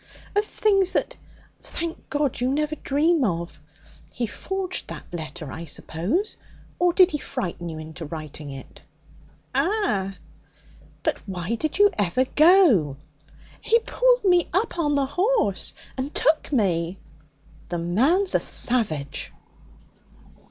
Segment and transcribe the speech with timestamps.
[0.35, 1.15] 'Of things that,
[1.61, 3.59] thank God, you never dream of.
[4.11, 6.37] He forged that letter, I suppose?
[6.79, 8.81] Or did he frighten you into writing it?'
[9.53, 10.17] 'Ah.'
[11.03, 12.97] 'But why did you ever go?'
[13.61, 16.97] 'He pulled me up on the horse and took me.'
[17.69, 19.31] 'The man's a savage.'